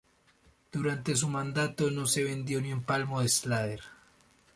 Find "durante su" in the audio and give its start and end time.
0.71-1.27